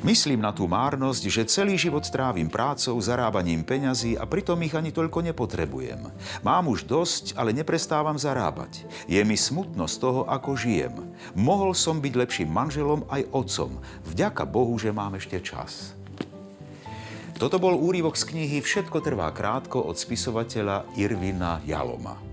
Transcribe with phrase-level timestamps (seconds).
[0.00, 4.96] Myslím na tú márnosť, že celý život trávim prácou, zarábaním peňazí a pritom ich ani
[4.96, 6.08] toľko nepotrebujem.
[6.40, 8.88] Mám už dosť, ale neprestávam zarábať.
[9.04, 10.96] Je mi smutno z toho, ako žijem.
[11.36, 13.76] Mohol som byť lepším manželom aj otcom.
[14.08, 15.92] Vďaka Bohu, že mám ešte čas.
[17.36, 22.29] Toto bol úrivok z knihy Všetko trvá krátko od spisovateľa Irvina Jaloma.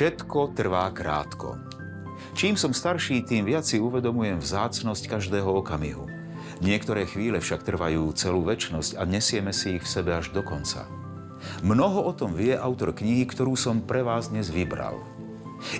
[0.00, 1.60] Všetko trvá krátko.
[2.32, 6.08] Čím som starší, tým viac si uvedomujem vzácnosť každého okamihu.
[6.64, 10.88] Niektoré chvíle však trvajú celú väčnosť a nesieme si ich v sebe až do konca.
[11.60, 14.96] Mnoho o tom vie autor knihy, ktorú som pre vás dnes vybral.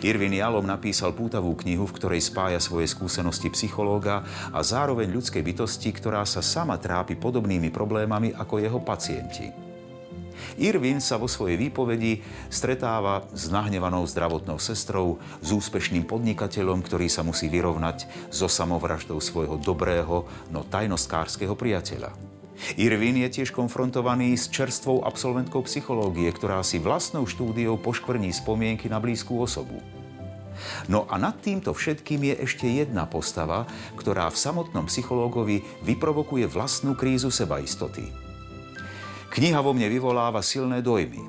[0.04, 4.20] Irvin Jalom napísal pútavú knihu, v ktorej spája svoje skúsenosti psychológa
[4.52, 9.69] a zároveň ľudskej bytosti, ktorá sa sama trápi podobnými problémami ako jeho pacienti.
[10.58, 12.20] Irvin sa vo svojej výpovedi
[12.52, 19.56] stretáva s nahnevanou zdravotnou sestrou, s úspešným podnikateľom, ktorý sa musí vyrovnať so samovraždou svojho
[19.60, 22.12] dobrého, no tajnostkárskeho priateľa.
[22.76, 29.00] Irvin je tiež konfrontovaný s čerstvou absolventkou psychológie, ktorá si vlastnou štúdiou poškvrní spomienky na
[29.00, 29.80] blízku osobu.
[30.92, 33.64] No a nad týmto všetkým je ešte jedna postava,
[33.96, 38.29] ktorá v samotnom psychológovi vyprovokuje vlastnú krízu sebaistoty.
[39.30, 41.22] Kniha vo mne vyvoláva silné dojmy.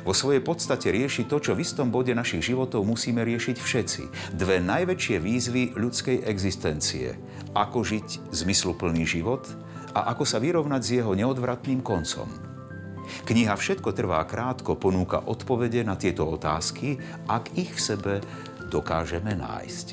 [0.00, 4.02] Vo svojej podstate rieši to, čo v istom bode našich životov musíme riešiť všetci.
[4.32, 7.20] Dve najväčšie výzvy ľudskej existencie.
[7.52, 9.44] Ako žiť zmysluplný život
[9.92, 12.26] a ako sa vyrovnať s jeho neodvratným koncom.
[13.28, 16.96] Kniha Všetko trvá krátko ponúka odpovede na tieto otázky,
[17.28, 18.14] ak ich v sebe
[18.72, 19.86] dokážeme nájsť.